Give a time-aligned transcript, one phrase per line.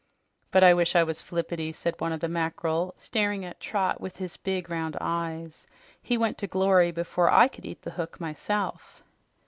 [0.49, 4.17] "But I wish I was Flippity," said one of the mackerel, staring at Trot with
[4.17, 5.67] his big, round eyes.
[6.01, 9.03] "He went to glory before I could eat the hook myself."